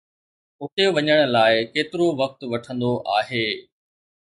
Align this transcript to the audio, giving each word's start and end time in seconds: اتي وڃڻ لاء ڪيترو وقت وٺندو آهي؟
اتي 0.61 0.85
وڃڻ 0.95 1.19
لاء 1.35 1.51
ڪيترو 1.73 2.07
وقت 2.21 2.39
وٺندو 2.51 2.91
آهي؟ 3.17 3.45